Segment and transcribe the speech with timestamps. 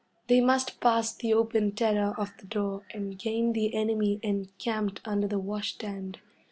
[0.25, 5.27] They must pass the open terror of the door and gain the enemy encamped under
[5.27, 6.17] the wash stand.